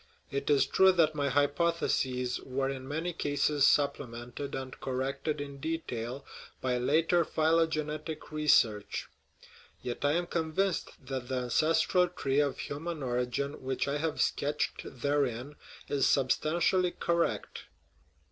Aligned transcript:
It 0.31 0.49
is 0.49 0.65
true 0.65 0.91
that 0.93 1.13
my 1.13 1.29
hypotheses 1.29 2.39
were 2.39 2.71
in 2.71 2.87
many 2.87 3.13
cases 3.13 3.67
supplemented 3.67 4.55
and 4.55 4.79
corrected 4.79 5.39
in 5.39 5.59
de 5.59 5.77
tail 5.77 6.25
by 6.59 6.79
later 6.79 7.23
phylogenetic 7.23 8.31
research; 8.31 9.09
yet 9.83 10.03
I 10.03 10.13
am 10.13 10.25
convinced 10.25 11.05
that 11.05 11.27
the 11.27 11.35
ancestral 11.35 12.07
tree 12.07 12.39
of 12.39 12.57
human 12.57 13.03
origin 13.03 13.61
which 13.61 13.87
I 13.87 13.97
have 13.99 14.19
sketched 14.19 14.81
therein 14.85 15.55
is 15.87 16.07
substantially 16.07 16.95
correct. 16.99 17.65